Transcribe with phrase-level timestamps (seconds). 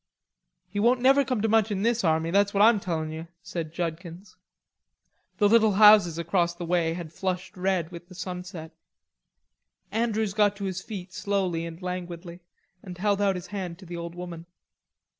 [0.67, 3.71] "He won't never come to much in this army, that's what I'm telling yer," said
[3.71, 4.35] Judkins.
[5.37, 8.71] The little houses across the way had flushed red with the sunset.
[9.91, 12.39] Andrews got to his feet slowly and languidly
[12.81, 14.47] and held out his hand to the old woman.